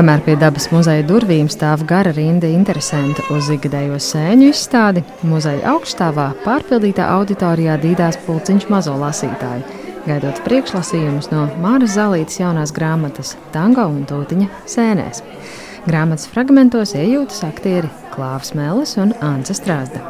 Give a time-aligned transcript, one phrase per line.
[0.00, 6.30] Kamēr pie dabas muzeja durvīm stāv gara rinda interesanti uz ikgadējo sēņu izstādi, muzeja augststāvā
[6.40, 9.66] pārpildītā auditorijā dīdās pulciņš mazo lasītāju,
[10.06, 15.20] gaidot priekšlasījumus no Māras Zalītas jaunās grāmatas Tango un Tūtiņa sēnēs.
[15.84, 20.00] Grāmatas fragmentos iejūtas aktieri Klāvs Mēlis un Anca Strāzda.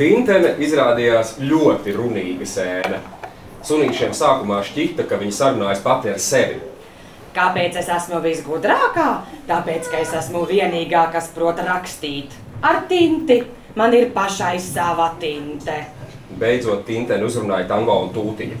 [0.00, 3.04] Tintene izrādījās ļoti runīga sēne.
[3.60, 6.71] Sunīšiem sākumā šķita, ka viņi sarunājas pati ar sevi.
[7.32, 9.08] Kāpēc es esmu visgudrākā?
[9.48, 12.34] Tāpēc, ka es esmu vienīgā, kas prot rakstīt.
[12.60, 13.38] Ar tinti
[13.76, 15.78] man ir pašai sava tinte.
[16.36, 18.58] Beidzot, Tintene uzrunāja tango un tūtiņu.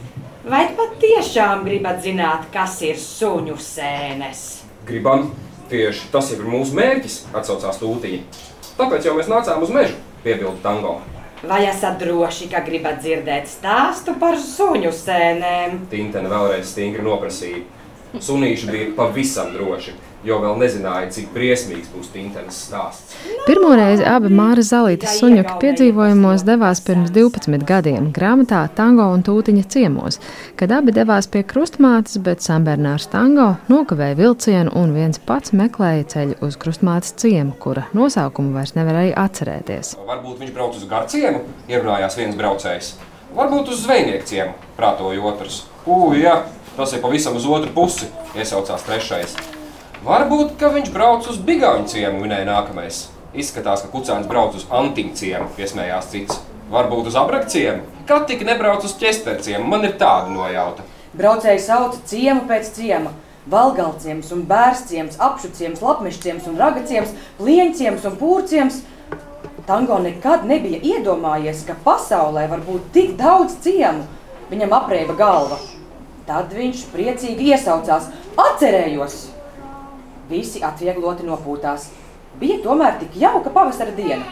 [0.48, 4.40] Vai patiešām gribat zināt, kas ir suņu sēnes?
[4.88, 5.28] Gribam,
[5.70, 8.40] tieši tas ir mūsu mērķis, atsaucās tūtiņa.
[8.80, 10.96] Tāpēc jau mēs nācām uz mežu, piebilda tango.
[11.44, 15.78] Vai esat droši, ka gribat dzirdēt stāstu par suņu sēnēm?
[15.92, 17.64] Tintene vēlreiz stingri noprasīja.
[18.20, 19.94] Sunīši bija pavisam droši,
[20.28, 23.14] jo vēl nezināja, cik briesmīgs būs Tintenes stāsts.
[23.46, 30.20] Pirmoreiz abi Māra Zalītas suņuka piedzīvojumos devās pirms 12 gadiem grāmatā Tango un Tūtiņa ciemos,
[30.60, 36.40] kad abi devās pie krustmātes, bet Sambernārs Tango nokavēja vilcienu un viens pats meklēja ceļu
[36.44, 39.96] uz krustmātes ciemu, kura nosaukumu vairs nevarēja atcerēties.
[40.04, 42.94] Varbūt viņš brauc uz garciemu, ierunājās viens braucējs.
[43.32, 45.62] Varbūt uz zvejnieku ciemu, prātoja otrs.
[45.88, 46.42] Ugh, jā,
[46.76, 49.34] Tas ir pavisam uz otru pusi, iesaucās trešais.
[50.06, 53.02] Varbūt, ka viņš brauc uz Bigāņu ciemu, minēja nākamais.
[53.36, 56.38] Izskatās, ka kucēns brauc uz Antiņu ciemu, piesmējās cits.
[56.72, 57.84] Varbūt uz abrakciemu.
[58.08, 60.86] Kad tik nebrauc uz ķesterciemu, man ir tāda nojauta.
[61.12, 63.12] Braucēji sauca ciemu pēc ciema.
[63.52, 67.12] Valgalciems un bērciems, apšuciems, lapmešciems un ragaciems,
[67.42, 68.80] lienciems un pūrciems.
[69.68, 74.08] Tango nekad nebija iedomājies, ka pasaulē var būt tik daudz ciemu.
[74.48, 75.60] Viņam aprieba galva.
[76.28, 79.18] Tad viņš priecīgi iesaucās: Atcerējos!
[80.30, 81.90] Visi atviegloti nopūtās.
[82.40, 84.24] Bija tomēr tik jauka pavasara diena.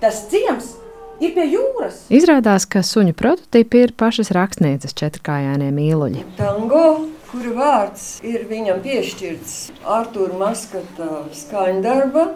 [0.00, 0.74] Tas ciems
[1.20, 2.06] ir pie jūras.
[2.12, 6.24] Izrādās, ka suņu prototipi ir pašas rakstnieces četrkājānie mīluļi.
[6.38, 6.86] Tango,
[7.30, 9.56] kura vārds ir viņam piešķirts
[9.96, 12.26] Artūra Maskata skaņdarba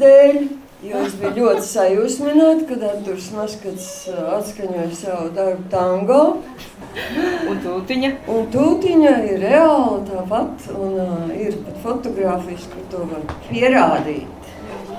[0.00, 0.40] dēļ,
[0.78, 6.18] Jo es biju ļoti sajūsmināta, kad Arthurs Maskats atskaņoja savu darbu tango.
[7.50, 8.10] Un tūtiņa?
[8.30, 14.38] Un tūtiņa ir reāla tāpat, un uh, ir pat fotografijas, kur to var pierādīt.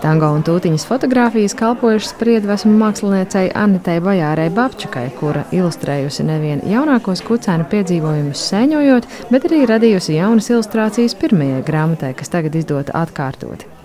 [0.04, 7.72] Tango un tūtiņas fotografijas kalpojušas spriedvesmu māksliniecei Annitei Bajārai Babčakai, kura ilustrējusi nevien jaunākos kucēnu
[7.72, 13.79] piedzīvojumus sēņojot, bet arī radījusi jaunas ilustrācijas pirmajai grāmatai, kas tagad izdota atkārtoti.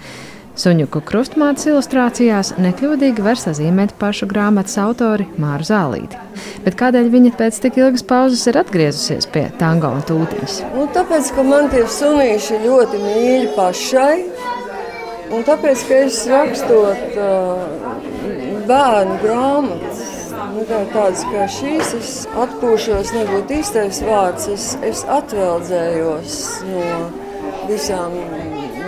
[0.55, 6.21] Suņuku krustmātes ilustrācijās nekļūdīgi var sazīmēt pašu grāmatas autori Māru Zālīti.
[6.63, 10.61] Bet kādēļ viņa pēc tik ilgas pauzes ir atgriezusies pie tango un tūtiņas?
[10.77, 14.15] Nu, tāpēc, ka man tie sunīši ļoti mīļi pašai.
[15.35, 17.65] Un tāpēc, ka es rakstot uh,
[18.71, 20.05] bērnu grāmatas,
[20.55, 26.39] nu, tā, tādas kā šīs, es atpūšos, nebūtu īstais vārds, es, es atveldzējos
[26.71, 26.87] no
[27.67, 28.15] visām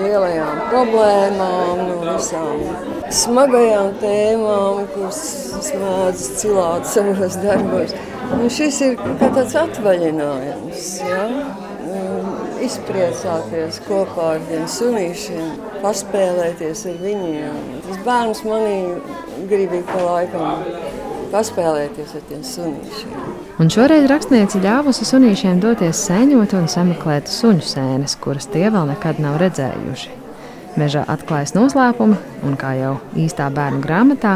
[0.01, 2.65] lielajām problēmām, no visām
[3.23, 5.23] smagajām tēmām, kuras
[5.69, 7.95] smēdz cilāt savos darbos.
[8.37, 11.23] Un šis ir kā tāds atvaļinājums, ja?
[12.67, 15.51] izpriecāties kopā ar tiem sunīšiem,
[15.83, 17.59] paspēlēties ar viņiem.
[17.87, 18.78] Tas bērns manī
[19.51, 20.65] gribīgi pa laikam
[21.32, 23.16] paspēlēties ar tiem sunīšiem.
[23.62, 29.22] Un šoreiz rakstniece ļāvusi sunīšiem doties sēņot un sameklēt suņu sēnes, kuras tie vēl nekad
[29.22, 30.22] nav redzējuši.
[30.76, 34.34] Mežā atklājas noslēpumi, un kā jau īstā bērnu grāmatā,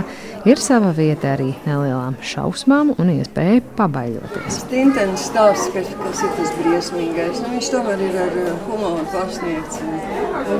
[0.48, 4.62] ir sava vieta arī nelielām šausmām un iespēja pabaļoties.
[4.62, 9.84] Stintens stāsts, kas, kas ir tas briesmīgais, nu, viņš tomēr ir ar uh, humoru pasniegts.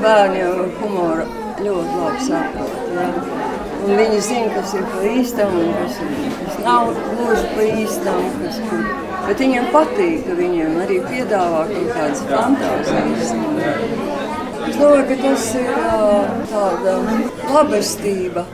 [0.04, 1.24] Bērni jau humoru
[1.64, 2.76] ļoti labi saprot.
[2.98, 3.50] Ja?
[3.80, 8.26] Un viņi zina, kas ir pa īstam un kas, ir, kas nav gluži pa īstam.
[8.42, 8.58] Kas,
[9.26, 13.32] bet viņiem patīk, ka viņiem arī piedāvā kaut kādas fantāzijas.
[14.69, 15.70] Es domāju, ka tas ir
[16.50, 16.96] tāda
[17.55, 18.44] labestība,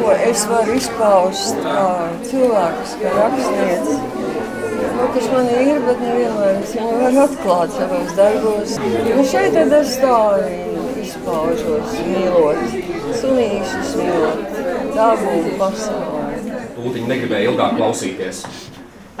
[0.00, 1.86] ko es varu izpaust kā
[2.30, 3.94] cilvēks, kā rakstnieks.
[4.94, 8.76] Nu, kas man ir, bet nevienmēr es viņu varu atklāt savos darbos.
[8.80, 10.18] Un šeit tad es tā
[11.04, 12.83] izpaužos, mīlot
[13.24, 16.54] sunīšus, mīlot dabu un pasauli.
[16.76, 18.44] Tūtiņi negribēja ilgāk klausīties.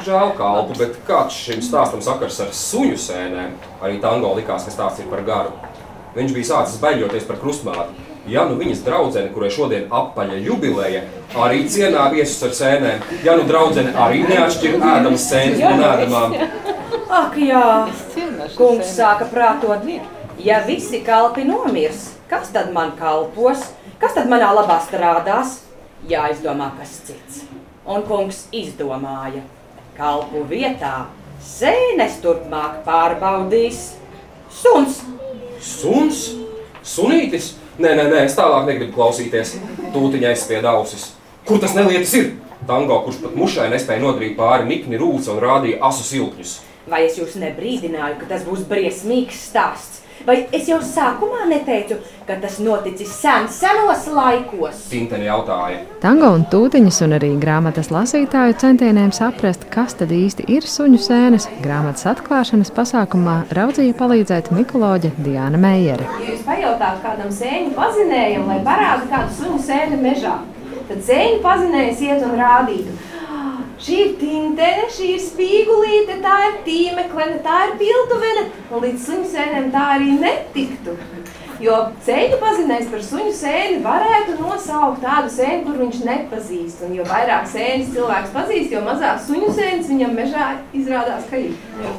[0.04, 3.54] Žēl kalpu, bet kāds šim stāstam sakars ar suņu sēnēm?
[3.80, 5.54] Arī tango likās, ka stāsts ir par garu.
[6.14, 8.10] Viņš bija sācis baļķoties par krustmāti.
[8.30, 11.02] Ja nu viņas draudzene, kurai šodien apaļa jubileja,
[11.36, 16.36] arī cienā viesus ar sēnēm, ja nu draudzene arī neatšķir ēdamas sēnes no ēdamām.
[17.14, 17.66] Ak, jā,
[18.56, 19.84] kungs sāka prātot.
[20.40, 23.68] Ja visi kalpi nomirs, kas tad man kalpos,
[24.00, 25.60] kas tad manā labā strādās?
[26.08, 27.44] Jāizdomā kas cits.
[27.88, 29.42] Un kungs izdomāja,
[29.96, 31.06] kalpu vietā
[31.44, 33.90] sēnes turpmāk pārbaudīs
[34.52, 35.02] suns.
[35.60, 36.24] Suns?
[36.84, 37.54] Sunītis?
[37.78, 39.56] Nē, nē, nē, es tālāk negribu klausīties.
[39.94, 41.08] Tūtiņa aizspied ausis.
[41.48, 42.30] Kur tas nelietis ir?
[42.68, 46.54] Tango, kurš pat mušai nespēja nodarīt pāri nikni rūca un rādīja asu silkņus.
[46.88, 50.03] Vai es jūs nebrīdināju, ka tas būs briesmīgs stāsts?
[50.24, 54.86] Vai es jau sākumā neteicu, ka tas noticis sen, senos laikos?
[54.88, 55.82] Tinteni jautāja.
[56.00, 61.48] Tango un tūtiņas un arī grāmatas lasītāju centieniem saprast, kas tad īsti ir suņu sēnes,
[61.64, 66.08] grāmatas atklāšanas pasākumā raudzīja palīdzēt mikoloģe Diana Meijere.
[66.22, 70.38] Ja jūs pajautājat kādam sēņu pazinējam, lai parāda kādu suņu sēni mežā,
[70.88, 72.96] tad sēņu pazinējums iet un rādītu.
[73.82, 79.30] Šī ir tintene, šī ir spīgulīte, tā ir tīmeklene, tā ir piltuvene, un līdz suņu
[79.32, 80.94] sēnēm tā arī netiktu.
[81.62, 86.82] Jo ceļu pazinējis par suņu sēni varētu nosaukt tādu sēni, kur viņš nepazīst.
[86.86, 91.54] Un jo vairāk sēnes cilvēks pazīst, jo mazāk suņu sēnes viņam mežā izrādās, ka ir.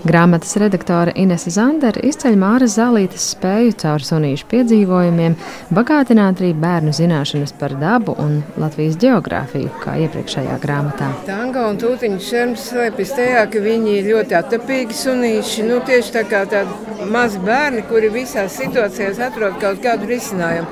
[0.05, 5.37] Grāmatas redaktore Inese Zandere izceļ Māras Zālītes spēju caur sunīšu piedzīvojumiem
[5.75, 11.09] bagātināt arī bērnu zināšanas par dabu un Latvijas geogrāfiju, kā iepriekšējā grāmatā.
[11.29, 15.65] Tango un tūtiņu šerms slēpjas tajā, ka viņi ir ļoti attapīgi sunīši.
[15.69, 20.67] Nu, tieši tā kā tādi mazi bērni, kuri visās situācijās atrodas kaut kādu risinājumu.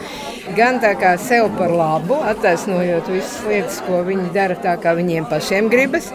[0.58, 5.30] Gan tā kā sev par labu, attaisnojot visas lietas, ko viņi dara tā, kā viņiem
[5.32, 6.10] pašiem gribas,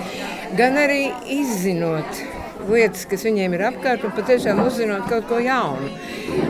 [0.59, 1.09] gan arī
[1.39, 2.21] izzinot
[2.73, 5.91] lietas, kas viņiem ir apkārt, un patiešām uzzinot kaut ko jaunu.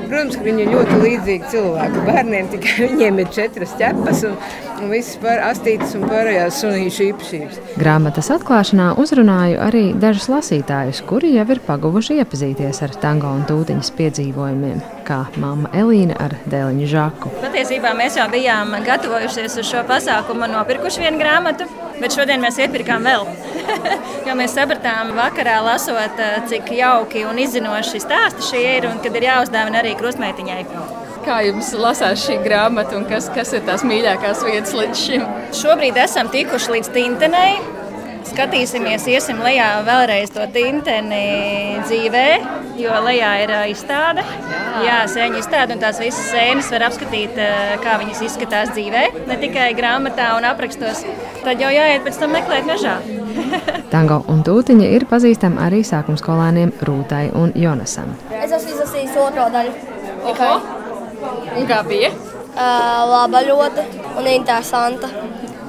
[0.09, 4.37] Protams, ka viņi ir ļoti līdzīgi cilvēku bērniem, tikai viņiem ir četras ķepas un,
[4.79, 7.61] un visas pār, astītas un pārējās sunīšu īpašības.
[7.79, 13.93] Grāmatas atklāšanā uzrunāju arī dažus lasītājus, kuri jau ir paguvuši iepazīties ar tango un tūtiņas
[13.99, 17.35] piedzīvojumiem, kā mamma Elīna ar dēliņu Žaku.
[17.45, 21.69] Patiesībā mēs jau bijām gatavojušies uz šo pasākumu, nopirkuši vienu grāmatu,
[22.01, 23.29] bet šodien mēs iepirkām vēl.
[24.29, 29.29] jo mēs sapratām, vakarā lasot, cik jauki un izzinoši stāsti šie ir un kad ir
[29.29, 30.63] jāuzdāvina arī krustmeitiņai.
[31.27, 35.27] Kā jums lasās šī grāmata un kas, kas ir tās mīļākās vietas līdz šim?
[35.59, 37.59] Šobrīd esam tikuši līdz Tintenei.
[38.29, 42.25] Skatīsimies, iesim lejā vēlreiz to tinteni dzīvē,
[42.77, 44.25] jo lejā ir izstāde.
[44.85, 47.39] Jā, sēņu izstāde, un tās visas sēnes var apskatīt,
[47.85, 51.07] kā viņas izskatās dzīvē, ne tikai grāmatā un aprakstos.
[51.41, 52.99] Tad jau jāiet pēc tam meklēt mežā.
[53.93, 58.13] Tango un tūtiņa ir pazīstama arī sākuma skolēniem Rūtai un Jonasam.
[58.33, 59.73] Es esmu izlasījis otro daļu.
[60.33, 60.51] Oho!
[61.59, 62.13] Un kā bija?
[62.59, 63.85] Uh, laba ļoti
[64.19, 65.11] un interesanta.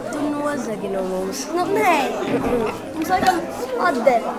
[0.10, 1.46] Tu nozagi no mums.
[1.56, 1.96] Nu, nē,
[2.96, 3.44] mums laikam
[3.90, 4.36] atdeva.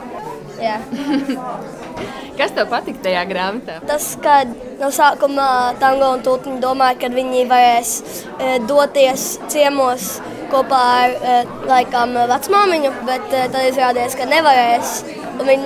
[0.60, 0.80] Jā.
[2.40, 3.78] Kas tev patika tajā grāmatā?
[3.88, 4.42] Tas, ka
[4.80, 5.46] no sākuma
[5.80, 10.14] tango un tūtiņi domāja, ka viņi varēs e, doties ciemos
[10.52, 11.38] kopā ar e,
[11.68, 14.92] laikam vecmāmiņu, bet e, tad izrādījās, ka nevarēs.
[15.40, 15.56] E,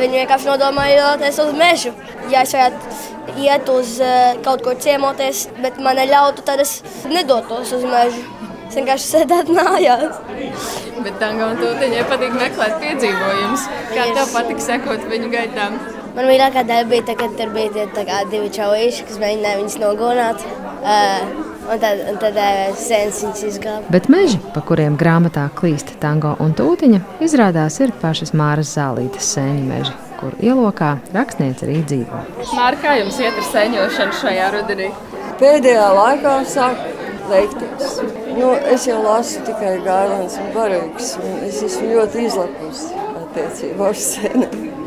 [0.00, 1.92] viņi vienkārši nodomāja doties uz mežu.
[2.32, 3.98] Ja es varētu iet uz
[4.44, 6.78] kaut kur ciemoties, bet man neļautu, tad es
[7.08, 8.24] nedotos uz mežu.
[8.68, 10.18] Es vienkārši sēdētu mājās.
[11.04, 13.68] Bet un tūtiņai patīk meklēt piedzīvojumus.
[13.94, 15.78] Kā tev patīk sekot viņu gaitām?
[16.16, 20.42] Man mīļākā daļa bija, tā, kad tur bija tie, divi čauīši, kas mēģināja viņus nogalināt.
[20.82, 23.92] Uh, un tad, un tad uh, sēnes viņus izglāba.
[23.92, 29.64] Bet meži, pa kuriem grāmatā klīst tango un tūtiņa, izrādās ir pašas Māras Zālītes sēņu
[29.68, 32.22] meži, kur ielokā rakstniece arī dzīvo.
[32.56, 34.92] Mārka, kā jums iet ar sēņošanu šajā rudenī?
[35.38, 36.80] Pēdējā laikā sāk
[37.28, 38.00] veikties.
[38.38, 41.14] Nu, es jau lasu tikai gailēns un barīgs.
[41.22, 44.77] un Es esmu ļoti izlepusi attiecībā uz sēnēm.